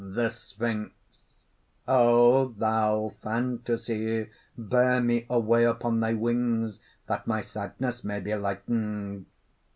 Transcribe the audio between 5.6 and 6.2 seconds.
upon thy